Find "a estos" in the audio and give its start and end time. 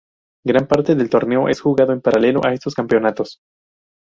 2.43-2.73